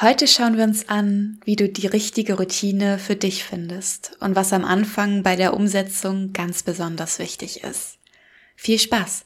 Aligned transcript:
Heute 0.00 0.28
schauen 0.28 0.56
wir 0.56 0.62
uns 0.62 0.88
an, 0.88 1.40
wie 1.44 1.56
du 1.56 1.68
die 1.68 1.88
richtige 1.88 2.34
Routine 2.34 3.00
für 3.00 3.16
dich 3.16 3.42
findest 3.42 4.16
und 4.20 4.36
was 4.36 4.52
am 4.52 4.64
Anfang 4.64 5.24
bei 5.24 5.34
der 5.34 5.54
Umsetzung 5.54 6.32
ganz 6.32 6.62
besonders 6.62 7.18
wichtig 7.18 7.64
ist. 7.64 7.98
Viel 8.54 8.78
Spaß! 8.78 9.24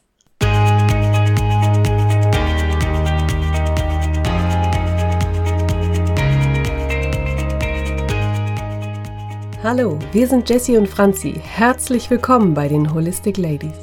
Hallo, 9.63 9.99
wir 10.13 10.27
sind 10.27 10.49
Jessie 10.49 10.79
und 10.79 10.89
Franzi. 10.89 11.39
Herzlich 11.45 12.09
willkommen 12.09 12.55
bei 12.55 12.69
den 12.69 12.95
Holistic 12.95 13.37
Ladies. 13.37 13.77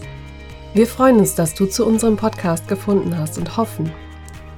Wir 0.74 0.88
freuen 0.88 1.18
uns, 1.18 1.36
dass 1.36 1.54
du 1.54 1.68
zu 1.68 1.86
unserem 1.86 2.18
Podcast 2.18 2.68
gefunden 2.68 3.16
hast 3.16 3.38
und 3.38 3.58
hoffen, 3.58 3.92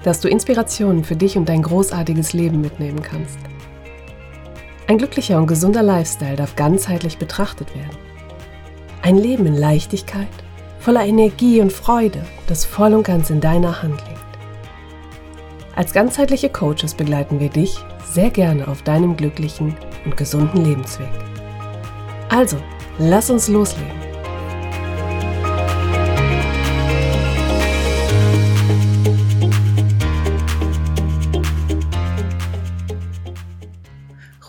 dass 0.04 0.20
du 0.20 0.28
Inspirationen 0.28 1.04
für 1.04 1.16
dich 1.16 1.38
und 1.38 1.48
dein 1.48 1.62
großartiges 1.62 2.34
Leben 2.34 2.62
mitnehmen 2.62 3.02
kannst. 3.02 3.38
Ein 4.88 4.98
glücklicher 4.98 5.38
und 5.38 5.48
gesunder 5.48 5.84
Lifestyle 5.84 6.36
darf 6.36 6.56
ganzheitlich 6.56 7.18
betrachtet 7.18 7.74
werden. 7.76 7.98
Ein 9.02 9.18
Leben 9.18 9.46
in 9.46 9.56
Leichtigkeit, 9.56 10.28
voller 10.80 11.06
Energie 11.06 11.62
und 11.62 11.72
Freude, 11.72 12.24
das 12.48 12.66
voll 12.66 12.94
und 12.94 13.04
ganz 13.04 13.30
in 13.30 13.42
deiner 13.42 13.82
Hand 13.82 14.04
liegt. 14.08 14.22
Als 15.76 15.94
ganzheitliche 15.94 16.50
Coaches 16.50 16.94
begleiten 16.94 17.40
wir 17.40 17.50
dich 17.50 17.78
sehr 18.06 18.30
gerne 18.30 18.68
auf 18.68 18.82
deinem 18.82 19.16
glücklichen 19.16 19.76
und 20.04 20.18
gesunden 20.18 20.66
Lebensweg. 20.66 21.08
Also, 22.30 22.58
lass 23.00 23.30
uns 23.30 23.48
loslegen. 23.48 24.01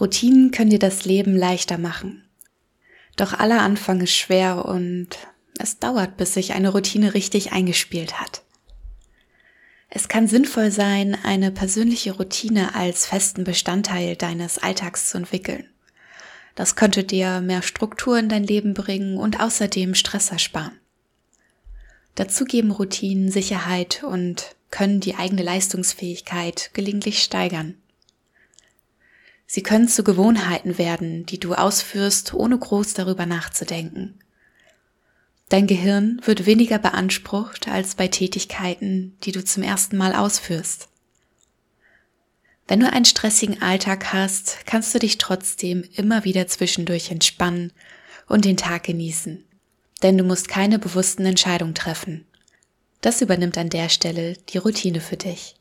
Routinen 0.02 0.50
können 0.50 0.70
dir 0.70 0.80
das 0.80 1.04
Leben 1.04 1.36
leichter 1.36 1.78
machen. 1.78 2.24
Doch 3.14 3.34
aller 3.34 3.60
Anfang 3.60 4.00
ist 4.00 4.16
schwer 4.16 4.64
und 4.64 5.10
es 5.60 5.78
dauert, 5.78 6.16
bis 6.16 6.34
sich 6.34 6.54
eine 6.54 6.70
Routine 6.70 7.14
richtig 7.14 7.52
eingespielt 7.52 8.20
hat. 8.20 8.42
Es 9.90 10.08
kann 10.08 10.26
sinnvoll 10.26 10.72
sein, 10.72 11.16
eine 11.22 11.52
persönliche 11.52 12.16
Routine 12.16 12.74
als 12.74 13.06
festen 13.06 13.44
Bestandteil 13.44 14.16
deines 14.16 14.58
Alltags 14.58 15.08
zu 15.08 15.18
entwickeln. 15.18 15.68
Das 16.56 16.74
könnte 16.74 17.04
dir 17.04 17.40
mehr 17.40 17.62
Struktur 17.62 18.18
in 18.18 18.28
dein 18.28 18.42
Leben 18.42 18.74
bringen 18.74 19.18
und 19.18 19.38
außerdem 19.38 19.94
Stress 19.94 20.32
ersparen. 20.32 20.80
Dazu 22.16 22.44
geben 22.44 22.72
Routinen 22.72 23.30
Sicherheit 23.30 24.02
und 24.02 24.56
können 24.72 24.98
die 24.98 25.14
eigene 25.14 25.44
Leistungsfähigkeit 25.44 26.70
gelegentlich 26.72 27.22
steigern. 27.22 27.76
Sie 29.54 29.62
können 29.62 29.86
zu 29.86 30.02
Gewohnheiten 30.02 30.78
werden, 30.78 31.26
die 31.26 31.38
du 31.38 31.52
ausführst, 31.52 32.32
ohne 32.32 32.58
groß 32.58 32.94
darüber 32.94 33.26
nachzudenken. 33.26 34.18
Dein 35.50 35.66
Gehirn 35.66 36.22
wird 36.24 36.46
weniger 36.46 36.78
beansprucht 36.78 37.68
als 37.68 37.94
bei 37.94 38.08
Tätigkeiten, 38.08 39.14
die 39.24 39.32
du 39.32 39.44
zum 39.44 39.62
ersten 39.62 39.98
Mal 39.98 40.14
ausführst. 40.14 40.88
Wenn 42.66 42.80
du 42.80 42.90
einen 42.90 43.04
stressigen 43.04 43.60
Alltag 43.60 44.14
hast, 44.14 44.64
kannst 44.64 44.94
du 44.94 44.98
dich 44.98 45.18
trotzdem 45.18 45.84
immer 45.96 46.24
wieder 46.24 46.46
zwischendurch 46.46 47.10
entspannen 47.10 47.74
und 48.28 48.46
den 48.46 48.56
Tag 48.56 48.84
genießen. 48.84 49.44
Denn 50.02 50.16
du 50.16 50.24
musst 50.24 50.48
keine 50.48 50.78
bewussten 50.78 51.26
Entscheidungen 51.26 51.74
treffen. 51.74 52.24
Das 53.02 53.20
übernimmt 53.20 53.58
an 53.58 53.68
der 53.68 53.90
Stelle 53.90 54.38
die 54.48 54.56
Routine 54.56 55.02
für 55.02 55.18
dich. 55.18 55.56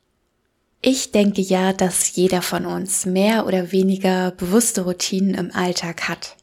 Ich 0.83 1.11
denke 1.11 1.41
ja, 1.41 1.73
dass 1.73 2.15
jeder 2.15 2.41
von 2.41 2.65
uns 2.65 3.05
mehr 3.05 3.45
oder 3.45 3.71
weniger 3.71 4.31
bewusste 4.31 4.81
Routinen 4.81 5.35
im 5.35 5.51
Alltag 5.53 6.09
hat. 6.09 6.37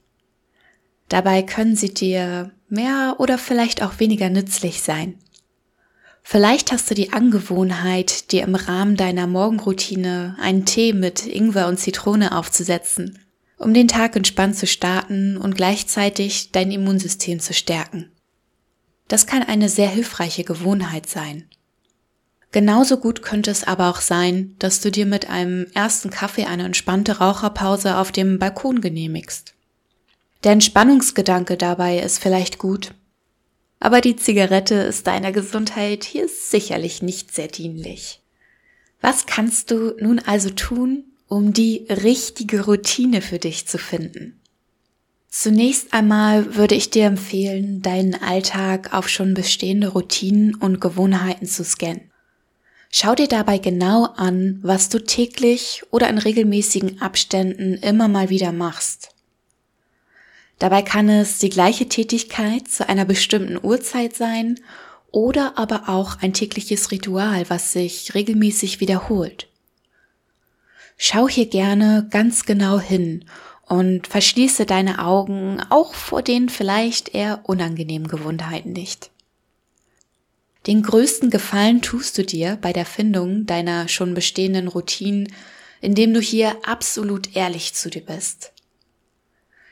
Dabei 1.09 1.43
können 1.43 1.75
sie 1.75 1.93
dir 1.93 2.53
mehr 2.69 3.17
oder 3.19 3.37
vielleicht 3.37 3.83
auch 3.83 3.99
weniger 3.99 4.31
nützlich 4.31 4.83
sein. 4.83 5.19
Vielleicht 6.23 6.71
hast 6.71 6.91
du 6.91 6.95
die 6.95 7.13
Angewohnheit, 7.13 8.31
dir 8.31 8.43
im 8.43 8.55
Rahmen 8.55 8.97
deiner 8.97 9.27
Morgenroutine 9.27 10.37
einen 10.41 10.67
Tee 10.67 10.93
mit 10.93 11.27
Ingwer 11.27 11.67
und 11.67 11.81
Zitrone 11.81 12.37
aufzusetzen, 12.37 13.19
um 13.57 13.75
den 13.75 13.89
Tag 13.89 14.15
entspannt 14.15 14.55
zu 14.55 14.67
starten 14.67 15.37
und 15.37 15.57
gleichzeitig 15.57 16.53
dein 16.53 16.71
Immunsystem 16.71 17.41
zu 17.41 17.55
stärken. 17.55 18.13
Das 19.09 19.27
kann 19.27 19.43
eine 19.43 19.71
sehr 19.71 19.89
hilfreiche 19.89 20.45
Gewohnheit 20.45 21.09
sein. 21.09 21.49
Genauso 22.51 22.97
gut 22.97 23.23
könnte 23.23 23.51
es 23.51 23.65
aber 23.65 23.91
auch 23.91 24.01
sein, 24.01 24.55
dass 24.59 24.81
du 24.81 24.91
dir 24.91 25.05
mit 25.05 25.29
einem 25.29 25.67
ersten 25.75 26.11
Kaffee 26.11 26.47
eine 26.47 26.65
entspannte 26.65 27.19
Raucherpause 27.19 27.99
auf 27.99 28.11
dem 28.11 28.39
Balkon 28.39 28.81
genehmigst. 28.81 29.55
Der 30.45 30.53
Entspannungsgedanke 30.53 31.57
dabei 31.57 31.99
ist 31.99 32.19
vielleicht 32.21 32.59
gut, 32.59 32.95
aber 33.81 34.01
die 34.01 34.17
Zigarette 34.17 34.75
ist 34.75 35.07
deiner 35.07 35.33
Gesundheit 35.33 36.05
hier 36.05 36.29
sicherlich 36.29 37.03
nicht 37.03 37.35
sehr 37.35 37.49
dienlich. 37.49 38.21
Was 39.01 39.27
kannst 39.27 39.71
du 39.71 39.95
nun 40.01 40.19
also 40.19 40.51
tun, 40.51 41.05
um 41.29 41.53
die 41.53 41.87
richtige 41.89 42.65
Routine 42.65 43.21
für 43.21 43.39
dich 43.39 43.67
zu 43.67 43.79
finden? 43.79 44.41
Zunächst 45.29 45.93
einmal 45.93 46.57
würde 46.57 46.75
ich 46.75 46.89
dir 46.91 47.05
empfehlen, 47.05 47.83
deinen 47.83 48.15
Alltag 48.15 48.95
auf 48.95 49.09
schon 49.09 49.35
bestehende 49.35 49.89
Routinen 49.89 50.55
und 50.55 50.81
Gewohnheiten 50.81 51.47
zu 51.47 51.65
scannen. 51.65 52.11
Schau 52.91 53.15
dir 53.15 53.29
dabei 53.29 53.59
genau 53.59 54.05
an, 54.17 54.61
was 54.63 54.89
du 54.89 54.99
täglich 55.05 55.83
oder 55.91 56.09
in 56.09 56.19
regelmäßigen 56.19 57.03
Abständen 57.03 57.75
immer 57.75 58.09
mal 58.09 58.31
wieder 58.31 58.53
machst. 58.53 59.11
Dabei 60.59 60.83
kann 60.83 61.09
es 61.09 61.39
die 61.39 61.51
gleiche 61.51 61.89
Tätigkeit 61.89 62.67
zu 62.67 62.89
einer 62.89 63.05
bestimmten 63.05 63.59
Uhrzeit 63.63 64.17
sein 64.17 64.59
oder 65.11 65.57
aber 65.57 65.89
auch 65.89 66.21
ein 66.21 66.33
tägliches 66.33 66.91
Ritual, 66.91 67.49
was 67.49 67.73
sich 67.73 68.15
regelmäßig 68.15 68.81
wiederholt. 68.81 69.49
Schau 70.97 71.29
hier 71.29 71.47
gerne 71.47 72.09
ganz 72.11 72.45
genau 72.45 72.81
hin 72.81 73.25
und 73.67 74.09
verschließe 74.09 74.67
deine 74.67 75.05
Augen 75.05 75.61
auch 75.69 75.95
vor 75.95 76.23
den 76.23 76.49
vielleicht 76.49 77.15
eher 77.15 77.43
unangenehmen 77.45 78.09
Gewohnheiten 78.09 78.73
nicht. 78.73 79.11
Den 80.69 80.83
größten 80.83 81.31
Gefallen 81.31 81.81
tust 81.81 82.19
du 82.19 82.25
dir 82.25 82.59
bei 82.61 82.75
der 82.75 82.85
Findung 82.85 83.47
deiner 83.47 83.89
schon 83.89 84.13
bestehenden 84.13 84.69
Routinen, 84.69 85.33
indem 85.81 86.13
du 86.13 86.21
hier 86.21 86.59
absolut 86.63 87.35
ehrlich 87.35 87.73
zu 87.73 87.89
dir 87.89 88.05
bist. 88.05 88.53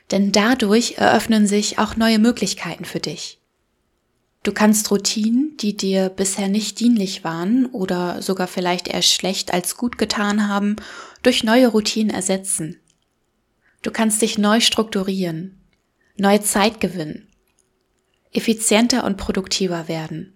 Denn 0.09 0.31
dadurch 0.31 0.95
eröffnen 0.97 1.45
sich 1.45 1.77
auch 1.77 1.97
neue 1.97 2.17
Möglichkeiten 2.17 2.83
für 2.83 2.99
dich. 2.99 3.39
Du 4.41 4.51
kannst 4.51 4.89
Routinen, 4.89 5.55
die 5.57 5.77
dir 5.77 6.09
bisher 6.09 6.47
nicht 6.47 6.79
dienlich 6.79 7.23
waren 7.23 7.67
oder 7.67 8.23
sogar 8.23 8.47
vielleicht 8.47 8.87
eher 8.87 9.03
schlecht 9.03 9.53
als 9.53 9.77
gut 9.77 9.99
getan 9.99 10.47
haben, 10.47 10.77
durch 11.21 11.43
neue 11.43 11.67
Routinen 11.67 12.09
ersetzen. 12.09 12.79
Du 13.83 13.91
kannst 13.91 14.19
dich 14.23 14.39
neu 14.39 14.61
strukturieren, 14.61 15.61
neue 16.17 16.41
Zeit 16.41 16.79
gewinnen, 16.79 17.27
effizienter 18.31 19.03
und 19.03 19.17
produktiver 19.17 19.87
werden 19.87 20.33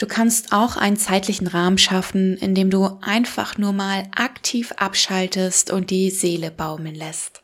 Du 0.00 0.06
kannst 0.06 0.54
auch 0.54 0.78
einen 0.78 0.96
zeitlichen 0.96 1.46
Rahmen 1.46 1.76
schaffen, 1.76 2.38
in 2.38 2.54
dem 2.54 2.70
du 2.70 2.86
einfach 3.02 3.58
nur 3.58 3.74
mal 3.74 4.08
aktiv 4.16 4.72
abschaltest 4.78 5.70
und 5.70 5.90
die 5.90 6.08
Seele 6.08 6.50
baumeln 6.50 6.94
lässt. 6.94 7.42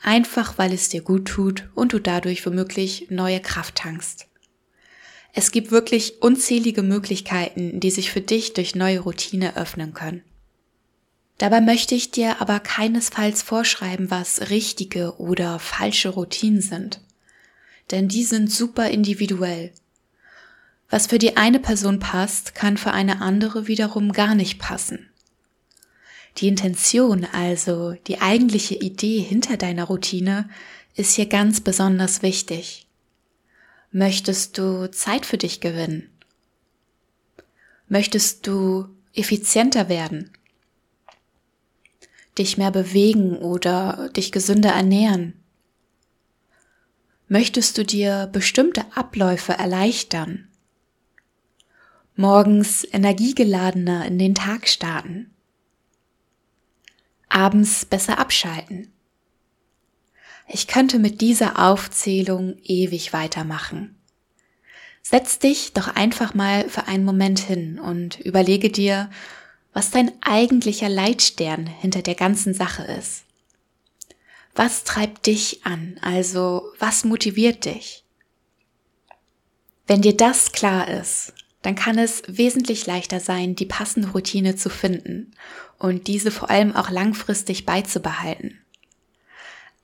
Einfach 0.00 0.58
weil 0.58 0.72
es 0.72 0.90
dir 0.90 1.02
gut 1.02 1.26
tut 1.26 1.68
und 1.74 1.92
du 1.92 1.98
dadurch 1.98 2.46
womöglich 2.46 3.08
neue 3.10 3.40
Kraft 3.40 3.74
tankst. 3.74 4.28
Es 5.32 5.50
gibt 5.50 5.72
wirklich 5.72 6.22
unzählige 6.22 6.84
Möglichkeiten, 6.84 7.80
die 7.80 7.90
sich 7.90 8.12
für 8.12 8.20
dich 8.20 8.52
durch 8.52 8.76
neue 8.76 9.00
Routine 9.00 9.56
öffnen 9.56 9.92
können. 9.92 10.22
Dabei 11.38 11.60
möchte 11.60 11.96
ich 11.96 12.12
dir 12.12 12.40
aber 12.40 12.60
keinesfalls 12.60 13.42
vorschreiben, 13.42 14.08
was 14.08 14.50
richtige 14.50 15.16
oder 15.18 15.58
falsche 15.58 16.10
Routinen 16.10 16.62
sind. 16.62 17.00
Denn 17.90 18.06
die 18.06 18.22
sind 18.22 18.52
super 18.52 18.88
individuell 18.88 19.72
was 20.92 21.06
für 21.06 21.18
die 21.18 21.38
eine 21.38 21.58
Person 21.58 22.00
passt, 22.00 22.54
kann 22.54 22.76
für 22.76 22.92
eine 22.92 23.22
andere 23.22 23.66
wiederum 23.66 24.12
gar 24.12 24.34
nicht 24.34 24.58
passen. 24.58 25.08
Die 26.36 26.48
Intention, 26.48 27.26
also 27.32 27.94
die 28.06 28.20
eigentliche 28.20 28.74
Idee 28.74 29.18
hinter 29.20 29.56
deiner 29.56 29.84
Routine, 29.84 30.50
ist 30.94 31.14
hier 31.14 31.24
ganz 31.24 31.62
besonders 31.62 32.20
wichtig. 32.20 32.86
Möchtest 33.90 34.58
du 34.58 34.90
Zeit 34.90 35.24
für 35.24 35.38
dich 35.38 35.60
gewinnen? 35.60 36.10
Möchtest 37.88 38.46
du 38.46 38.86
effizienter 39.14 39.88
werden? 39.88 40.30
Dich 42.36 42.58
mehr 42.58 42.70
bewegen 42.70 43.38
oder 43.38 44.10
dich 44.10 44.30
gesünder 44.30 44.72
ernähren? 44.72 45.32
Möchtest 47.28 47.78
du 47.78 47.84
dir 47.86 48.28
bestimmte 48.30 48.84
Abläufe 48.94 49.54
erleichtern? 49.54 50.48
Morgens 52.16 52.84
energiegeladener 52.92 54.06
in 54.06 54.18
den 54.18 54.34
Tag 54.34 54.68
starten? 54.68 55.32
abends 57.32 57.84
besser 57.84 58.18
abschalten. 58.18 58.92
Ich 60.48 60.66
könnte 60.66 60.98
mit 60.98 61.20
dieser 61.20 61.58
Aufzählung 61.58 62.56
ewig 62.62 63.12
weitermachen. 63.12 63.96
Setz 65.02 65.38
dich 65.38 65.72
doch 65.72 65.88
einfach 65.96 66.34
mal 66.34 66.68
für 66.68 66.86
einen 66.86 67.04
Moment 67.04 67.40
hin 67.40 67.78
und 67.78 68.20
überlege 68.20 68.70
dir, 68.70 69.10
was 69.72 69.90
dein 69.90 70.12
eigentlicher 70.22 70.88
Leitstern 70.88 71.66
hinter 71.66 72.02
der 72.02 72.14
ganzen 72.14 72.54
Sache 72.54 72.84
ist. 72.84 73.24
Was 74.54 74.84
treibt 74.84 75.26
dich 75.26 75.64
an? 75.64 75.98
Also, 76.02 76.70
was 76.78 77.04
motiviert 77.04 77.64
dich? 77.64 78.04
Wenn 79.86 80.02
dir 80.02 80.16
das 80.16 80.52
klar 80.52 80.88
ist, 80.88 81.32
dann 81.62 81.74
kann 81.74 81.98
es 81.98 82.22
wesentlich 82.26 82.86
leichter 82.86 83.20
sein, 83.20 83.54
die 83.54 83.66
passende 83.66 84.10
Routine 84.10 84.56
zu 84.56 84.68
finden 84.68 85.32
und 85.78 86.08
diese 86.08 86.30
vor 86.30 86.50
allem 86.50 86.74
auch 86.74 86.90
langfristig 86.90 87.64
beizubehalten. 87.64 88.58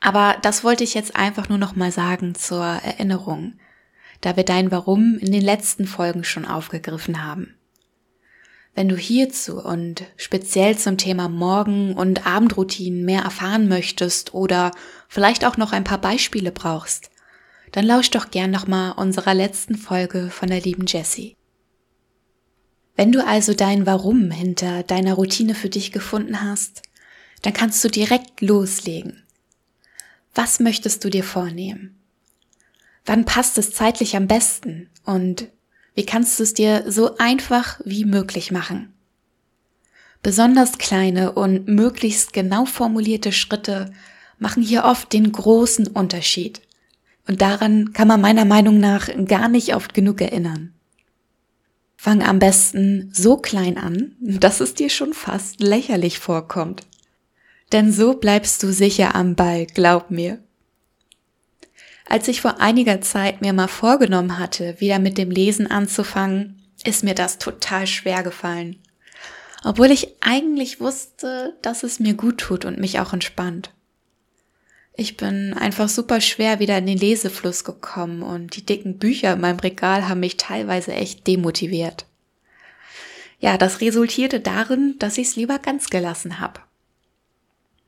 Aber 0.01 0.37
das 0.43 0.63
wollte 0.65 0.85
ich 0.85 0.95
jetzt 0.95 1.17
einfach 1.17 1.49
nur 1.49 1.59
noch 1.59 1.75
mal 1.75 1.91
sagen 1.91 2.35
zur 2.35 2.65
Erinnerung, 2.65 3.55
da 4.21 4.37
wir 4.37 4.45
dein 4.45 4.71
Warum 4.71 5.19
in 5.19 5.33
den 5.33 5.43
letzten 5.43 5.87
Folgen 5.87 6.25
schon 6.25 6.45
aufgegriffen 6.45 7.25
haben. 7.25 7.55
Wenn 8.75 8.89
du 8.89 8.97
hierzu 8.97 9.61
und 9.61 10.05
speziell 10.17 10.79
zum 10.79 10.99
Thema 10.99 11.29
Morgen- 11.29 11.95
und 11.95 12.27
Abendroutinen 12.27 13.05
mehr 13.05 13.23
erfahren 13.23 13.69
möchtest 13.69 14.35
oder 14.35 14.71
vielleicht 15.09 15.45
auch 15.45 15.57
noch 15.57 15.73
ein 15.73 15.83
paar 15.83 15.99
Beispiele 16.01 16.53
brauchst, 16.53 17.11
dann 17.73 17.85
lausch 17.85 18.11
doch 18.11 18.31
gern 18.31 18.53
nochmal 18.53 18.93
unserer 18.93 19.35
letzten 19.35 19.75
Folge 19.75 20.31
von 20.31 20.49
der 20.49 20.61
lieben 20.61 20.87
Jessie. 20.87 21.38
Wenn 22.99 23.12
du 23.12 23.25
also 23.25 23.55
dein 23.55 23.87
Warum 23.87 24.33
hinter 24.33 24.83
deiner 24.83 25.15
Routine 25.15 25.55
für 25.55 25.69
dich 25.69 25.93
gefunden 25.93 26.43
hast, 26.43 26.83
dann 27.43 27.53
kannst 27.53 27.85
du 27.85 27.89
direkt 27.89 28.41
loslegen. 28.41 29.23
Was 30.35 30.59
möchtest 30.59 31.05
du 31.05 31.09
dir 31.09 31.23
vornehmen? 31.23 31.97
Wann 33.06 33.25
passt 33.25 33.56
es 33.56 33.71
zeitlich 33.71 34.17
am 34.17 34.27
besten 34.27 34.91
und 35.05 35.47
wie 35.95 36.05
kannst 36.05 36.41
du 36.41 36.43
es 36.43 36.55
dir 36.55 36.91
so 36.91 37.17
einfach 37.19 37.81
wie 37.85 38.05
möglich 38.05 38.50
machen? 38.50 38.93
Besonders 40.21 40.79
kleine 40.79 41.31
und 41.31 41.69
möglichst 41.69 42.33
genau 42.33 42.65
formulierte 42.65 43.31
Schritte 43.31 43.93
machen 44.41 44.61
hier 44.61 44.83
oft 44.83 45.12
den 45.12 45.31
großen 45.31 45.87
Unterschied. 45.87 46.62
Und 47.29 47.43
daran 47.43 47.93
kann 47.93 48.09
man 48.09 48.21
meiner 48.21 48.44
Meinung 48.44 48.81
nach 48.81 49.09
gar 49.27 49.49
nicht 49.49 49.77
oft 49.77 49.94
genug 49.94 50.21
erinnern. 50.21 50.75
Fang 52.00 52.23
am 52.23 52.39
besten 52.39 53.11
so 53.12 53.37
klein 53.37 53.77
an, 53.77 54.15
dass 54.21 54.61
es 54.61 54.75
dir 54.75 54.89
schon 54.89 55.15
fast 55.15 55.61
lächerlich 55.61 56.21
vorkommt. 56.21 56.87
Denn 57.73 57.93
so 57.93 58.15
bleibst 58.15 58.62
du 58.62 58.73
sicher 58.73 59.17
am 59.17 59.35
Ball, 59.35 59.67
glaub 59.67 60.09
mir. 60.09 60.39
Als 62.06 62.29
ich 62.29 62.41
vor 62.41 62.61
einiger 62.61 63.00
Zeit 63.00 63.43
mir 63.43 63.53
mal 63.53 63.67
vorgenommen 63.67 64.39
hatte, 64.39 64.81
wieder 64.81 65.00
mit 65.00 65.19
dem 65.19 65.33
Lesen 65.33 65.67
anzufangen, 65.67 66.62
ist 66.85 67.03
mir 67.03 67.17
das 67.17 67.39
total 67.39 67.89
schwer 67.89 68.23
gefallen. 68.23 68.77
Obwohl 69.65 69.91
ich 69.91 70.15
eigentlich 70.21 70.81
wusste, 70.81 71.59
dass 71.62 71.83
es 71.83 71.99
mir 71.99 72.15
gut 72.15 72.39
tut 72.39 72.65
und 72.65 72.79
mich 72.79 73.01
auch 73.01 73.12
entspannt. 73.12 73.73
Ich 75.00 75.17
bin 75.17 75.55
einfach 75.55 75.89
super 75.89 76.21
schwer 76.21 76.59
wieder 76.59 76.77
in 76.77 76.87
den 76.87 76.99
Lesefluss 76.99 77.62
gekommen 77.62 78.25
und 78.25 78.56
die 78.56 78.67
dicken 78.67 78.99
Bücher 78.99 79.35
in 79.35 79.41
meinem 79.41 79.61
Regal 79.61 80.09
haben 80.09 80.19
mich 80.19 80.39
teilweise 80.39 80.93
echt 80.93 81.25
demotiviert. 81.29 82.05
Ja, 83.39 83.59
das 83.59 83.81
resultierte 83.81 84.41
darin, 84.41 84.97
dass 84.99 85.17
ich 85.17 85.29
es 85.29 85.37
lieber 85.37 85.61
ganz 85.61 85.89
gelassen 85.89 86.41
habe. 86.41 86.62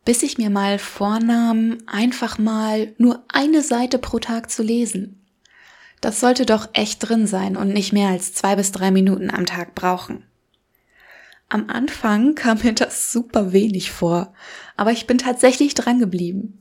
Bis 0.04 0.22
ich 0.22 0.38
mir 0.38 0.50
mal 0.50 0.78
vornahm, 0.78 1.78
einfach 1.88 2.38
mal 2.38 2.94
nur 2.96 3.24
eine 3.26 3.62
Seite 3.62 3.98
pro 3.98 4.20
Tag 4.20 4.48
zu 4.48 4.62
lesen. 4.62 5.20
Das 6.00 6.20
sollte 6.20 6.46
doch 6.46 6.68
echt 6.74 7.08
drin 7.08 7.26
sein 7.26 7.56
und 7.56 7.72
nicht 7.72 7.92
mehr 7.92 8.10
als 8.10 8.34
zwei 8.34 8.54
bis 8.54 8.70
drei 8.70 8.92
Minuten 8.92 9.32
am 9.32 9.46
Tag 9.46 9.74
brauchen. 9.74 10.22
Am 11.48 11.70
Anfang 11.70 12.36
kam 12.36 12.58
mir 12.62 12.72
das 12.72 13.10
super 13.10 13.52
wenig 13.52 13.90
vor, 13.90 14.32
aber 14.76 14.92
ich 14.92 15.08
bin 15.08 15.18
tatsächlich 15.18 15.74
dran 15.74 15.98
geblieben. 15.98 16.56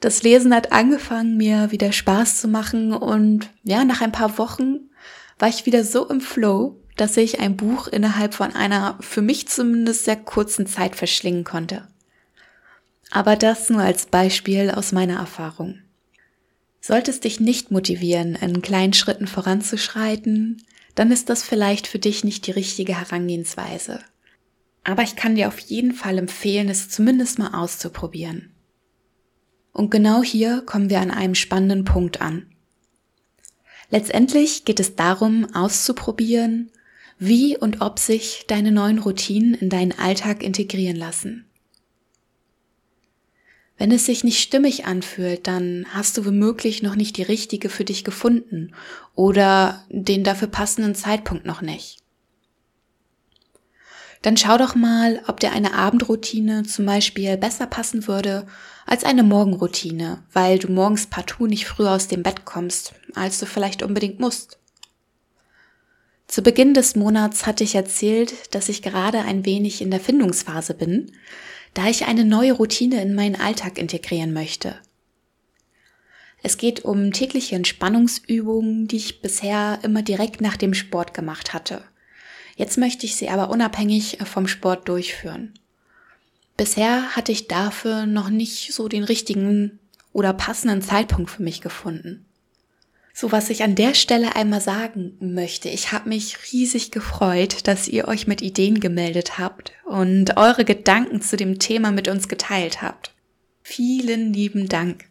Das 0.00 0.22
Lesen 0.22 0.54
hat 0.54 0.72
angefangen, 0.72 1.36
mir 1.36 1.72
wieder 1.72 1.90
Spaß 1.90 2.40
zu 2.40 2.48
machen 2.48 2.92
und 2.92 3.50
ja, 3.64 3.84
nach 3.84 4.00
ein 4.00 4.12
paar 4.12 4.38
Wochen 4.38 4.90
war 5.38 5.48
ich 5.48 5.66
wieder 5.66 5.84
so 5.84 6.08
im 6.08 6.20
Flow, 6.20 6.80
dass 6.96 7.16
ich 7.16 7.40
ein 7.40 7.56
Buch 7.56 7.88
innerhalb 7.88 8.34
von 8.34 8.52
einer 8.54 8.98
für 9.00 9.22
mich 9.22 9.48
zumindest 9.48 10.04
sehr 10.04 10.16
kurzen 10.16 10.66
Zeit 10.66 10.96
verschlingen 10.96 11.44
konnte. 11.44 11.88
Aber 13.10 13.36
das 13.36 13.70
nur 13.70 13.80
als 13.80 14.06
Beispiel 14.06 14.70
aus 14.70 14.92
meiner 14.92 15.18
Erfahrung. 15.18 15.80
Sollte 16.80 17.10
es 17.10 17.20
dich 17.20 17.40
nicht 17.40 17.70
motivieren, 17.70 18.34
in 18.36 18.62
kleinen 18.62 18.92
Schritten 18.92 19.26
voranzuschreiten, 19.26 20.62
dann 20.94 21.10
ist 21.10 21.28
das 21.28 21.42
vielleicht 21.42 21.86
für 21.86 21.98
dich 21.98 22.24
nicht 22.24 22.46
die 22.46 22.52
richtige 22.52 22.98
Herangehensweise. 22.98 24.00
Aber 24.84 25.02
ich 25.02 25.16
kann 25.16 25.34
dir 25.34 25.48
auf 25.48 25.58
jeden 25.58 25.92
Fall 25.92 26.18
empfehlen, 26.18 26.68
es 26.68 26.88
zumindest 26.88 27.38
mal 27.38 27.54
auszuprobieren. 27.54 28.54
Und 29.72 29.90
genau 29.90 30.22
hier 30.22 30.62
kommen 30.62 30.90
wir 30.90 31.00
an 31.00 31.10
einem 31.10 31.34
spannenden 31.34 31.84
Punkt 31.84 32.20
an. 32.20 32.46
Letztendlich 33.90 34.64
geht 34.64 34.80
es 34.80 34.96
darum, 34.96 35.54
auszuprobieren, 35.54 36.70
wie 37.18 37.56
und 37.56 37.80
ob 37.80 37.98
sich 37.98 38.44
deine 38.46 38.70
neuen 38.70 38.98
Routinen 38.98 39.54
in 39.54 39.70
deinen 39.70 39.92
Alltag 39.92 40.42
integrieren 40.42 40.96
lassen. 40.96 41.46
Wenn 43.78 43.92
es 43.92 44.06
sich 44.06 44.24
nicht 44.24 44.40
stimmig 44.40 44.86
anfühlt, 44.86 45.46
dann 45.46 45.86
hast 45.90 46.18
du 46.18 46.26
womöglich 46.26 46.82
noch 46.82 46.96
nicht 46.96 47.16
die 47.16 47.22
richtige 47.22 47.68
für 47.68 47.84
dich 47.84 48.02
gefunden 48.02 48.74
oder 49.14 49.84
den 49.88 50.24
dafür 50.24 50.48
passenden 50.48 50.96
Zeitpunkt 50.96 51.46
noch 51.46 51.62
nicht. 51.62 52.02
Dann 54.22 54.36
schau 54.36 54.58
doch 54.58 54.74
mal, 54.74 55.22
ob 55.28 55.40
dir 55.40 55.52
eine 55.52 55.74
Abendroutine 55.74 56.64
zum 56.64 56.86
Beispiel 56.86 57.36
besser 57.36 57.66
passen 57.66 58.08
würde 58.08 58.46
als 58.84 59.04
eine 59.04 59.22
Morgenroutine, 59.22 60.22
weil 60.32 60.58
du 60.58 60.72
morgens 60.72 61.06
partout 61.06 61.46
nicht 61.46 61.66
früher 61.66 61.92
aus 61.92 62.08
dem 62.08 62.22
Bett 62.22 62.44
kommst, 62.44 62.94
als 63.14 63.38
du 63.38 63.46
vielleicht 63.46 63.82
unbedingt 63.82 64.18
musst. 64.18 64.58
Zu 66.26 66.42
Beginn 66.42 66.74
des 66.74 66.94
Monats 66.94 67.46
hatte 67.46 67.64
ich 67.64 67.74
erzählt, 67.74 68.54
dass 68.54 68.68
ich 68.68 68.82
gerade 68.82 69.20
ein 69.20 69.46
wenig 69.46 69.80
in 69.80 69.90
der 69.90 70.00
Findungsphase 70.00 70.74
bin, 70.74 71.12
da 71.74 71.86
ich 71.86 72.06
eine 72.06 72.24
neue 72.24 72.52
Routine 72.52 73.00
in 73.00 73.14
meinen 73.14 73.40
Alltag 73.40 73.78
integrieren 73.78 74.32
möchte. 74.32 74.76
Es 76.42 76.56
geht 76.56 76.84
um 76.84 77.12
tägliche 77.12 77.56
Entspannungsübungen, 77.56 78.88
die 78.88 78.96
ich 78.96 79.22
bisher 79.22 79.80
immer 79.82 80.02
direkt 80.02 80.40
nach 80.40 80.56
dem 80.56 80.74
Sport 80.74 81.14
gemacht 81.14 81.52
hatte. 81.52 81.82
Jetzt 82.58 82.76
möchte 82.76 83.06
ich 83.06 83.14
sie 83.14 83.28
aber 83.28 83.50
unabhängig 83.50 84.18
vom 84.24 84.48
Sport 84.48 84.88
durchführen. 84.88 85.54
Bisher 86.56 87.14
hatte 87.14 87.30
ich 87.30 87.46
dafür 87.46 88.04
noch 88.04 88.30
nicht 88.30 88.74
so 88.74 88.88
den 88.88 89.04
richtigen 89.04 89.78
oder 90.12 90.32
passenden 90.32 90.82
Zeitpunkt 90.82 91.30
für 91.30 91.44
mich 91.44 91.60
gefunden. 91.60 92.26
So, 93.14 93.30
was 93.30 93.48
ich 93.50 93.62
an 93.62 93.76
der 93.76 93.94
Stelle 93.94 94.34
einmal 94.34 94.60
sagen 94.60 95.16
möchte, 95.20 95.68
ich 95.68 95.92
habe 95.92 96.08
mich 96.08 96.52
riesig 96.52 96.90
gefreut, 96.90 97.68
dass 97.68 97.86
ihr 97.86 98.08
euch 98.08 98.26
mit 98.26 98.42
Ideen 98.42 98.80
gemeldet 98.80 99.38
habt 99.38 99.70
und 99.84 100.36
eure 100.36 100.64
Gedanken 100.64 101.22
zu 101.22 101.36
dem 101.36 101.60
Thema 101.60 101.92
mit 101.92 102.08
uns 102.08 102.26
geteilt 102.26 102.82
habt. 102.82 103.12
Vielen 103.62 104.32
lieben 104.32 104.68
Dank. 104.68 105.04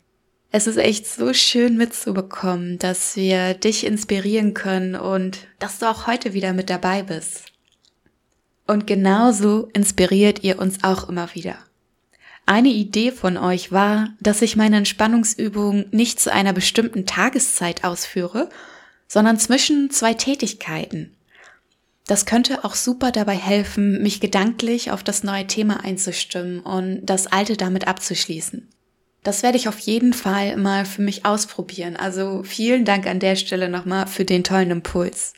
Es 0.51 0.66
ist 0.66 0.77
echt 0.77 1.06
so 1.06 1.34
schön 1.34 1.75
mitzubekommen, 1.75 2.80
dass 2.80 3.16
wir 3.18 3.54
dich 3.54 3.86
inspirieren 3.86 4.54
können 4.54 4.96
und 4.96 5.39
dass 5.60 5.80
du 5.80 5.89
auch 5.89 6.08
heute 6.08 6.34
wieder 6.34 6.54
mit 6.54 6.70
dabei 6.70 7.04
bist. 7.04 7.44
Und 8.66 8.88
genauso 8.88 9.70
inspiriert 9.74 10.44
ihr 10.44 10.60
uns 10.60 10.84
auch 10.84 11.10
immer 11.10 11.34
wieder. 11.36 11.58
Eine 12.46 12.70
Idee 12.70 13.12
von 13.12 13.36
euch 13.36 13.74
war, 13.74 14.13
dass 14.22 14.42
ich 14.42 14.56
meine 14.56 14.77
Entspannungsübung 14.77 15.86
nicht 15.92 16.20
zu 16.20 16.32
einer 16.32 16.54
bestimmten 16.54 17.06
Tageszeit 17.06 17.84
ausführe, 17.84 18.50
sondern 19.08 19.38
zwischen 19.38 19.89
zwei 19.89 20.13
Tätigkeiten. 20.13 21.13
Das 22.06 22.25
könnte 22.25 22.63
auch 22.63 22.75
super 22.75 23.12
dabei 23.12 23.36
helfen, 23.36 24.01
mich 24.01 24.22
gedanklich 24.22 24.92
auf 24.92 25.04
das 25.04 25.24
neue 25.24 25.46
Thema 25.46 25.84
einzustimmen 25.84 26.62
und 26.62 27.06
das 27.06 27.27
alte 27.27 27.58
damit 27.58 27.86
abzuschließen. 27.86 28.70
Das 29.27 29.43
werde 29.43 29.57
ich 29.57 29.67
auf 29.67 29.79
jeden 29.79 30.13
Fall 30.13 30.55
mal 30.55 30.86
für 30.86 31.01
mich 31.01 31.25
ausprobieren. 31.25 31.98
Also 31.98 32.43
vielen 32.43 32.86
Dank 32.86 33.07
an 33.07 33.19
der 33.19 33.36
Stelle 33.36 33.67
nochmal 33.67 34.07
für 34.07 34.24
den 34.24 34.46
tollen 34.46 34.72
Impuls. 34.72 35.34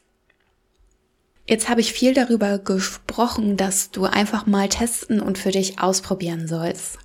Jetzt 1.48 1.70
habe 1.70 1.82
ich 1.82 1.92
viel 1.92 2.14
darüber 2.14 2.60
gesprochen, 2.60 3.58
dass 3.58 3.90
du 3.90 4.06
einfach 4.06 4.46
mal 4.46 4.70
testen 4.70 5.20
und 5.20 5.40
für 5.40 5.50
dich 5.50 5.80
ausprobieren 5.80 6.48
sollst. 6.48 7.00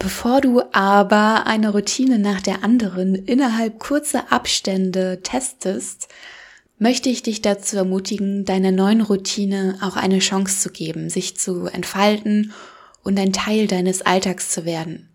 Bevor 0.00 0.40
du 0.40 0.60
aber 0.72 1.46
eine 1.46 1.70
Routine 1.70 2.18
nach 2.18 2.40
der 2.40 2.64
anderen 2.64 3.14
innerhalb 3.14 3.78
kurzer 3.78 4.32
Abstände 4.32 5.20
testest, 5.22 6.08
möchte 6.80 7.10
ich 7.10 7.22
dich 7.22 7.42
dazu 7.42 7.76
ermutigen, 7.76 8.44
deiner 8.44 8.72
neuen 8.72 9.02
Routine 9.02 9.78
auch 9.80 9.94
eine 9.94 10.18
Chance 10.18 10.58
zu 10.62 10.70
geben, 10.70 11.10
sich 11.10 11.36
zu 11.36 11.66
entfalten 11.66 12.52
und 13.04 13.16
ein 13.20 13.32
Teil 13.32 13.68
deines 13.68 14.02
Alltags 14.02 14.50
zu 14.50 14.64
werden. 14.64 15.10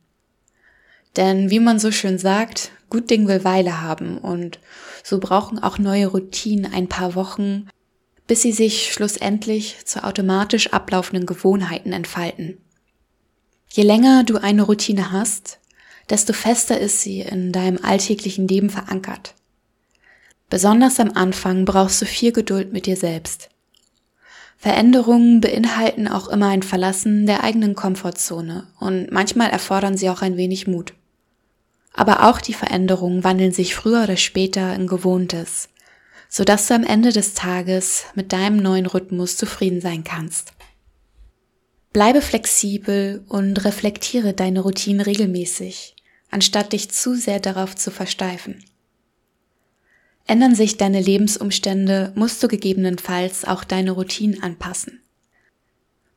Denn 1.17 1.49
wie 1.49 1.59
man 1.59 1.79
so 1.79 1.91
schön 1.91 2.17
sagt, 2.17 2.71
gut 2.89 3.09
Ding 3.09 3.27
will 3.27 3.43
Weile 3.43 3.81
haben 3.81 4.17
und 4.17 4.59
so 5.03 5.19
brauchen 5.19 5.61
auch 5.61 5.77
neue 5.77 6.07
Routinen 6.07 6.71
ein 6.71 6.87
paar 6.87 7.15
Wochen, 7.15 7.67
bis 8.27 8.43
sie 8.43 8.51
sich 8.51 8.93
schlussendlich 8.93 9.85
zu 9.85 10.03
automatisch 10.03 10.71
ablaufenden 10.71 11.25
Gewohnheiten 11.25 11.91
entfalten. 11.91 12.57
Je 13.69 13.83
länger 13.83 14.23
du 14.23 14.37
eine 14.37 14.63
Routine 14.63 15.11
hast, 15.11 15.59
desto 16.09 16.33
fester 16.33 16.79
ist 16.79 17.01
sie 17.01 17.21
in 17.21 17.51
deinem 17.51 17.79
alltäglichen 17.83 18.47
Leben 18.47 18.69
verankert. 18.69 19.33
Besonders 20.49 20.99
am 20.99 21.11
Anfang 21.13 21.63
brauchst 21.63 22.01
du 22.01 22.05
viel 22.05 22.33
Geduld 22.33 22.73
mit 22.73 22.85
dir 22.85 22.97
selbst. 22.97 23.49
Veränderungen 24.57 25.41
beinhalten 25.41 26.07
auch 26.07 26.27
immer 26.27 26.49
ein 26.49 26.61
Verlassen 26.61 27.25
der 27.25 27.43
eigenen 27.43 27.73
Komfortzone 27.73 28.67
und 28.79 29.11
manchmal 29.11 29.49
erfordern 29.49 29.97
sie 29.97 30.09
auch 30.09 30.21
ein 30.21 30.37
wenig 30.37 30.67
Mut. 30.67 30.93
Aber 31.93 32.29
auch 32.29 32.39
die 32.39 32.53
Veränderungen 32.53 33.23
wandeln 33.23 33.51
sich 33.51 33.75
früher 33.75 34.03
oder 34.03 34.17
später 34.17 34.73
in 34.75 34.87
Gewohntes, 34.87 35.69
sodass 36.29 36.67
du 36.67 36.75
am 36.75 36.83
Ende 36.83 37.11
des 37.11 37.33
Tages 37.33 38.05
mit 38.15 38.31
deinem 38.31 38.57
neuen 38.57 38.85
Rhythmus 38.85 39.35
zufrieden 39.37 39.81
sein 39.81 40.03
kannst. 40.03 40.53
Bleibe 41.93 42.21
flexibel 42.21 43.25
und 43.27 43.65
reflektiere 43.65 44.33
deine 44.33 44.61
Routinen 44.61 45.01
regelmäßig, 45.01 45.95
anstatt 46.29 46.71
dich 46.71 46.89
zu 46.89 47.15
sehr 47.15 47.41
darauf 47.41 47.75
zu 47.75 47.91
versteifen. 47.91 48.63
Ändern 50.25 50.55
sich 50.55 50.77
deine 50.77 51.01
Lebensumstände, 51.01 52.13
musst 52.15 52.41
du 52.41 52.47
gegebenenfalls 52.47 53.43
auch 53.43 53.65
deine 53.65 53.91
Routinen 53.91 54.41
anpassen. 54.41 55.00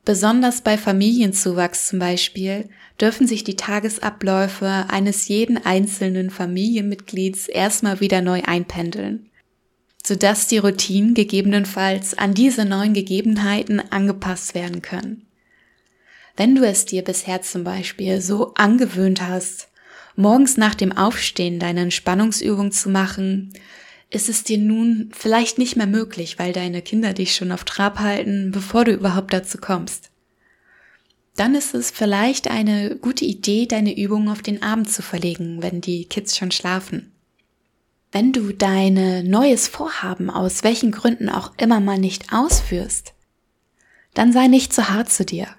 Besonders 0.05 0.61
bei 0.61 0.77
Familienzuwachs 0.77 1.87
zum 1.87 1.97
Beispiel 1.97 2.69
dürfen 3.01 3.27
sich 3.27 3.43
die 3.43 3.55
Tagesabläufe 3.55 4.85
eines 4.87 5.27
jeden 5.27 5.57
einzelnen 5.57 6.29
Familienmitglieds 6.29 7.47
erstmal 7.47 7.99
wieder 7.99 8.21
neu 8.21 8.43
einpendeln, 8.43 9.31
sodass 10.05 10.47
die 10.47 10.59
Routinen 10.59 11.15
gegebenenfalls 11.15 12.15
an 12.15 12.35
diese 12.35 12.65
neuen 12.65 12.93
Gegebenheiten 12.93 13.79
angepasst 13.91 14.53
werden 14.53 14.83
können. 14.83 15.25
Wenn 16.37 16.53
du 16.53 16.63
es 16.67 16.85
dir 16.85 17.01
bisher 17.01 17.41
zum 17.41 17.63
Beispiel 17.63 18.21
so 18.21 18.53
angewöhnt 18.53 19.21
hast, 19.21 19.69
morgens 20.15 20.55
nach 20.55 20.75
dem 20.75 20.91
Aufstehen 20.91 21.59
deine 21.59 21.81
Entspannungsübung 21.81 22.71
zu 22.71 22.89
machen, 22.89 23.53
ist 24.15 24.29
es 24.29 24.43
dir 24.45 24.57
nun 24.57 25.11
vielleicht 25.13 25.57
nicht 25.57 25.75
mehr 25.75 25.87
möglich, 25.87 26.39
weil 26.39 26.53
deine 26.53 26.81
Kinder 26.81 27.13
dich 27.13 27.35
schon 27.35 27.51
auf 27.51 27.65
Trab 27.65 27.99
halten, 27.99 28.51
bevor 28.51 28.85
du 28.85 28.93
überhaupt 28.93 29.33
dazu 29.33 29.57
kommst. 29.57 30.09
Dann 31.35 31.53
ist 31.53 31.75
es 31.75 31.91
vielleicht 31.91 32.49
eine 32.49 32.95
gute 32.95 33.25
Idee, 33.25 33.65
deine 33.65 33.97
Übungen 33.97 34.29
auf 34.29 34.41
den 34.41 34.63
Abend 34.63 34.89
zu 34.89 35.01
verlegen, 35.01 35.61
wenn 35.61 35.81
die 35.81 36.05
Kids 36.05 36.37
schon 36.37 36.51
schlafen. 36.51 37.11
Wenn 38.13 38.31
du 38.31 38.53
deine 38.53 39.25
neues 39.25 39.67
Vorhaben 39.67 40.29
aus 40.29 40.63
welchen 40.63 40.91
Gründen 40.91 41.27
auch 41.27 41.51
immer 41.57 41.81
mal 41.81 41.97
nicht 41.97 42.31
ausführst, 42.31 43.13
dann 44.13 44.31
sei 44.31 44.47
nicht 44.47 44.71
zu 44.71 44.89
hart 44.89 45.11
zu 45.11 45.25
dir. 45.25 45.49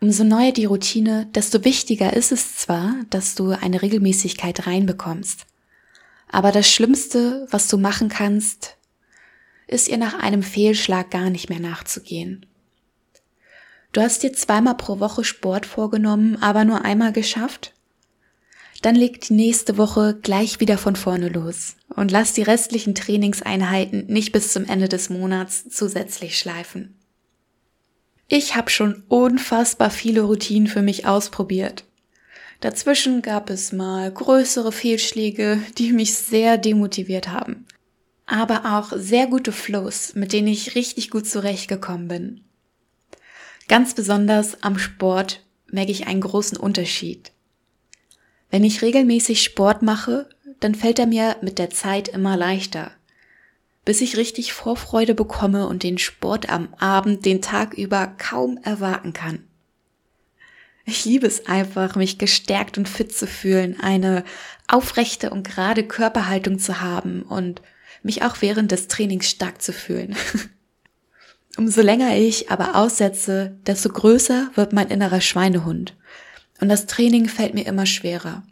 Umso 0.00 0.24
neuer 0.24 0.52
die 0.52 0.64
Routine, 0.64 1.26
desto 1.34 1.64
wichtiger 1.64 2.14
ist 2.14 2.32
es 2.32 2.56
zwar, 2.56 2.94
dass 3.10 3.34
du 3.34 3.50
eine 3.50 3.82
Regelmäßigkeit 3.82 4.66
reinbekommst. 4.66 5.44
Aber 6.34 6.50
das 6.50 6.68
Schlimmste, 6.68 7.46
was 7.52 7.68
du 7.68 7.78
machen 7.78 8.08
kannst, 8.08 8.76
ist 9.68 9.86
ihr 9.86 9.98
nach 9.98 10.18
einem 10.18 10.42
Fehlschlag 10.42 11.12
gar 11.12 11.30
nicht 11.30 11.48
mehr 11.48 11.60
nachzugehen. 11.60 12.44
Du 13.92 14.00
hast 14.00 14.24
dir 14.24 14.32
zweimal 14.32 14.76
pro 14.76 14.98
Woche 14.98 15.22
Sport 15.22 15.64
vorgenommen, 15.64 16.36
aber 16.42 16.64
nur 16.64 16.84
einmal 16.84 17.12
geschafft? 17.12 17.72
Dann 18.82 18.96
leg 18.96 19.20
die 19.20 19.34
nächste 19.34 19.78
Woche 19.78 20.18
gleich 20.20 20.58
wieder 20.58 20.76
von 20.76 20.96
vorne 20.96 21.28
los 21.28 21.76
und 21.94 22.10
lass 22.10 22.32
die 22.32 22.42
restlichen 22.42 22.96
Trainingseinheiten 22.96 24.06
nicht 24.06 24.32
bis 24.32 24.52
zum 24.52 24.64
Ende 24.64 24.88
des 24.88 25.10
Monats 25.10 25.68
zusätzlich 25.68 26.36
schleifen. 26.36 26.96
Ich 28.26 28.56
habe 28.56 28.70
schon 28.70 29.04
unfassbar 29.06 29.90
viele 29.90 30.22
Routinen 30.22 30.66
für 30.66 30.82
mich 30.82 31.06
ausprobiert. 31.06 31.84
Dazwischen 32.64 33.20
gab 33.20 33.50
es 33.50 33.72
mal 33.72 34.10
größere 34.10 34.72
Fehlschläge, 34.72 35.60
die 35.76 35.92
mich 35.92 36.14
sehr 36.14 36.56
demotiviert 36.56 37.28
haben. 37.28 37.66
Aber 38.24 38.78
auch 38.78 38.90
sehr 38.96 39.26
gute 39.26 39.52
Flows, 39.52 40.14
mit 40.14 40.32
denen 40.32 40.48
ich 40.48 40.74
richtig 40.74 41.10
gut 41.10 41.28
zurechtgekommen 41.28 42.08
bin. 42.08 42.40
Ganz 43.68 43.92
besonders 43.92 44.62
am 44.62 44.78
Sport 44.78 45.44
merke 45.66 45.92
ich 45.92 46.06
einen 46.06 46.22
großen 46.22 46.56
Unterschied. 46.56 47.32
Wenn 48.48 48.64
ich 48.64 48.80
regelmäßig 48.80 49.42
Sport 49.42 49.82
mache, 49.82 50.30
dann 50.60 50.74
fällt 50.74 50.98
er 50.98 51.06
mir 51.06 51.36
mit 51.42 51.58
der 51.58 51.68
Zeit 51.68 52.08
immer 52.08 52.34
leichter, 52.34 52.92
bis 53.84 54.00
ich 54.00 54.16
richtig 54.16 54.54
Vorfreude 54.54 55.14
bekomme 55.14 55.68
und 55.68 55.82
den 55.82 55.98
Sport 55.98 56.48
am 56.48 56.72
Abend 56.78 57.26
den 57.26 57.42
Tag 57.42 57.74
über 57.74 58.06
kaum 58.06 58.56
erwarten 58.62 59.12
kann. 59.12 59.44
Ich 60.84 61.04
liebe 61.04 61.26
es 61.26 61.46
einfach, 61.46 61.96
mich 61.96 62.18
gestärkt 62.18 62.76
und 62.76 62.88
fit 62.88 63.16
zu 63.16 63.26
fühlen, 63.26 63.80
eine 63.80 64.24
aufrechte 64.68 65.30
und 65.30 65.46
gerade 65.46 65.84
Körperhaltung 65.84 66.58
zu 66.58 66.80
haben 66.80 67.22
und 67.22 67.62
mich 68.02 68.22
auch 68.22 68.36
während 68.40 68.70
des 68.70 68.88
Trainings 68.88 69.28
stark 69.30 69.62
zu 69.62 69.72
fühlen. 69.72 70.14
Umso 71.56 71.80
länger 71.82 72.16
ich 72.16 72.50
aber 72.50 72.74
aussetze, 72.74 73.56
desto 73.66 73.88
größer 73.88 74.50
wird 74.54 74.72
mein 74.72 74.88
innerer 74.88 75.20
Schweinehund. 75.20 75.96
Und 76.60 76.68
das 76.68 76.86
Training 76.86 77.28
fällt 77.28 77.54
mir 77.54 77.66
immer 77.66 77.86
schwerer. 77.86 78.42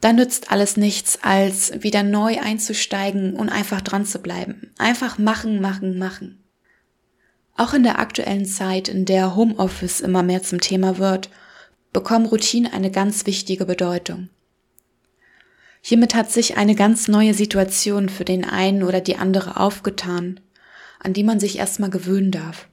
Da 0.00 0.12
nützt 0.12 0.50
alles 0.50 0.76
nichts, 0.76 1.18
als 1.22 1.82
wieder 1.82 2.02
neu 2.02 2.40
einzusteigen 2.40 3.34
und 3.34 3.50
einfach 3.50 3.82
dran 3.82 4.06
zu 4.06 4.18
bleiben. 4.18 4.70
Einfach 4.78 5.18
machen, 5.18 5.60
machen, 5.60 5.98
machen. 5.98 6.39
Auch 7.60 7.74
in 7.74 7.82
der 7.82 7.98
aktuellen 7.98 8.46
Zeit, 8.46 8.88
in 8.88 9.04
der 9.04 9.36
Homeoffice 9.36 10.00
immer 10.00 10.22
mehr 10.22 10.42
zum 10.42 10.62
Thema 10.62 10.96
wird, 10.96 11.28
bekommen 11.92 12.24
Routinen 12.24 12.72
eine 12.72 12.90
ganz 12.90 13.26
wichtige 13.26 13.66
Bedeutung. 13.66 14.30
Hiermit 15.82 16.14
hat 16.14 16.32
sich 16.32 16.56
eine 16.56 16.74
ganz 16.74 17.06
neue 17.06 17.34
Situation 17.34 18.08
für 18.08 18.24
den 18.24 18.46
einen 18.46 18.82
oder 18.82 19.02
die 19.02 19.16
andere 19.16 19.58
aufgetan, 19.58 20.40
an 21.00 21.12
die 21.12 21.22
man 21.22 21.38
sich 21.38 21.58
erstmal 21.58 21.90
gewöhnen 21.90 22.30
darf. 22.30 22.66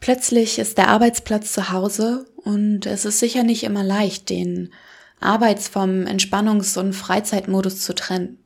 Plötzlich 0.00 0.58
ist 0.58 0.76
der 0.76 0.88
Arbeitsplatz 0.88 1.54
zu 1.54 1.72
Hause 1.72 2.26
und 2.36 2.84
es 2.84 3.06
ist 3.06 3.20
sicher 3.20 3.42
nicht 3.42 3.64
immer 3.64 3.82
leicht, 3.82 4.28
den 4.28 4.70
Arbeits 5.18 5.66
vom 5.66 6.04
Entspannungs- 6.04 6.78
und 6.78 6.92
Freizeitmodus 6.92 7.80
zu 7.80 7.94
trennen. 7.94 8.36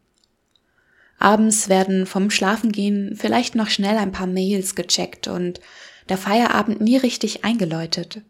Abends 1.21 1.69
werden 1.69 2.07
vom 2.07 2.31
Schlafengehen 2.31 3.15
vielleicht 3.15 3.55
noch 3.55 3.69
schnell 3.69 3.99
ein 3.99 4.11
paar 4.11 4.27
Mails 4.27 4.75
gecheckt 4.75 5.29
und 5.29 5.61
der 6.09 6.17
Feierabend 6.17 6.81
nie 6.81 6.97
richtig 6.97 7.45
eingeläutet. 7.45 8.23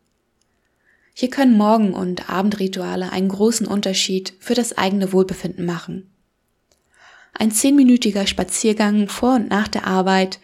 Hier 1.14 1.30
können 1.30 1.56
Morgen- 1.56 1.94
und 1.94 2.28
Abendrituale 2.28 3.12
einen 3.12 3.28
großen 3.28 3.66
Unterschied 3.66 4.35
für 4.40 4.54
das 4.54 4.76
eigene 4.76 5.12
Wohlbefinden 5.12 5.64
machen. 5.64 6.11
Ein 7.32 7.52
zehnminütiger 7.52 8.26
Spaziergang 8.26 9.09
vor 9.09 9.37
und 9.37 9.49
nach 9.49 9.68
der 9.68 9.87
Arbeit 9.87 10.40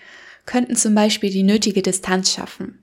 könnten 0.46 0.76
zum 0.76 0.94
Beispiel 0.94 1.30
die 1.30 1.42
nötige 1.42 1.82
Distanz 1.82 2.32
schaffen. 2.32 2.80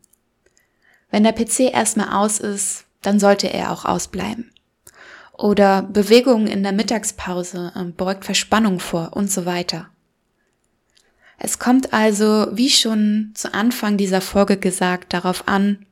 Wenn 1.10 1.24
der 1.24 1.32
PC 1.32 1.72
erstmal 1.74 2.10
aus 2.10 2.39
ist, 2.39 2.84
dann 3.01 3.17
sollte 3.17 3.48
er 3.48 3.72
auch 3.72 3.86
ausbleiben. 3.86 4.52
Oder 5.34 5.82
Bewegung 5.82 6.48
in 6.48 6.63
der 6.63 6.72
Mittagspause 6.72 7.74
ähm, 7.75 7.94
beugt 7.94 8.24
Verspannung 8.24 8.80
vor 8.80 9.12
und 9.13 9.32
so 9.32 9.46
weiter. 9.46 9.90
Es 11.40 11.60
kommt 11.60 11.92
also, 11.92 12.48
wie 12.52 12.70
schon 12.70 13.32
zu 13.34 13.54
Anfang 13.54 13.98
dieser 13.98 14.22
Folge 14.22 14.58
gesagt, 14.58 15.12
darauf 15.13 15.48
an, 15.48 15.86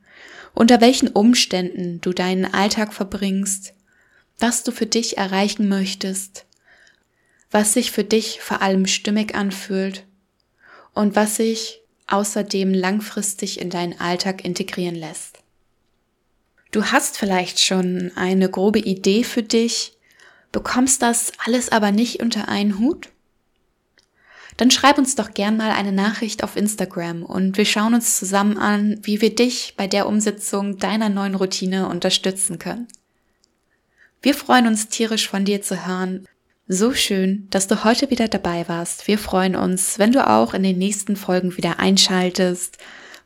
unter 0.54 0.80
welchen 0.80 1.08
Umständen 1.08 2.00
du 2.00 2.12
deinen 2.12 2.46
Alltag 2.54 2.94
verbringst, 2.94 3.74
was 4.38 4.62
du 4.62 4.70
für 4.70 4.86
dich 4.86 5.18
erreichen 5.18 5.68
möchtest, 5.68 6.46
was 7.50 7.74
sich 7.74 7.90
für 7.90 8.04
dich 8.04 8.40
vor 8.40 8.62
allem 8.62 8.86
stimmig 8.86 9.34
anfühlt 9.34 10.06
und 10.94 11.16
was 11.16 11.36
sich 11.36 11.80
außerdem 12.06 12.72
langfristig 12.72 13.60
in 13.60 13.70
deinen 13.70 13.98
Alltag 13.98 14.44
integrieren 14.44 14.94
lässt. 14.94 15.41
Du 16.72 16.86
hast 16.86 17.18
vielleicht 17.18 17.60
schon 17.60 18.12
eine 18.16 18.48
grobe 18.48 18.78
Idee 18.78 19.24
für 19.24 19.42
dich, 19.42 19.92
bekommst 20.52 21.02
das 21.02 21.32
alles 21.44 21.70
aber 21.70 21.92
nicht 21.92 22.22
unter 22.22 22.48
einen 22.48 22.78
Hut? 22.78 23.10
Dann 24.56 24.70
schreib 24.70 24.96
uns 24.96 25.14
doch 25.14 25.34
gern 25.34 25.58
mal 25.58 25.70
eine 25.70 25.92
Nachricht 25.92 26.42
auf 26.42 26.56
Instagram 26.56 27.24
und 27.24 27.58
wir 27.58 27.66
schauen 27.66 27.94
uns 27.94 28.18
zusammen 28.18 28.56
an, 28.56 28.98
wie 29.02 29.20
wir 29.20 29.34
dich 29.34 29.74
bei 29.76 29.86
der 29.86 30.06
Umsetzung 30.06 30.78
deiner 30.78 31.10
neuen 31.10 31.34
Routine 31.34 31.88
unterstützen 31.88 32.58
können. 32.58 32.88
Wir 34.22 34.34
freuen 34.34 34.66
uns 34.66 34.88
tierisch 34.88 35.28
von 35.28 35.44
dir 35.44 35.60
zu 35.60 35.86
hören. 35.86 36.26
So 36.68 36.94
schön, 36.94 37.48
dass 37.50 37.66
du 37.66 37.84
heute 37.84 38.08
wieder 38.10 38.28
dabei 38.28 38.66
warst. 38.68 39.08
Wir 39.08 39.18
freuen 39.18 39.56
uns, 39.56 39.98
wenn 39.98 40.12
du 40.12 40.26
auch 40.26 40.54
in 40.54 40.62
den 40.62 40.78
nächsten 40.78 41.16
Folgen 41.16 41.56
wieder 41.58 41.80
einschaltest. 41.80 42.78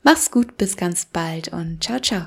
Mach's 0.03 0.33
gut, 0.33 0.57
bis 0.57 0.77
ganz 0.77 1.05
bald 1.05 1.49
und 1.49 1.85
ciao, 1.85 2.01
ciao. 2.01 2.27